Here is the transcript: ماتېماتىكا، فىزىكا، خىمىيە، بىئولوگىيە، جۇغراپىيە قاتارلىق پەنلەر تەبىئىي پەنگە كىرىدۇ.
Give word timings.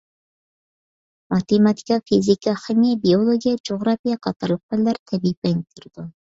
ماتېماتىكا، 1.33 1.97
فىزىكا، 2.11 2.53
خىمىيە، 2.63 2.97
بىئولوگىيە، 3.03 3.61
جۇغراپىيە 3.71 4.19
قاتارلىق 4.29 4.63
پەنلەر 4.73 5.03
تەبىئىي 5.13 5.39
پەنگە 5.43 5.79
كىرىدۇ. 5.79 6.09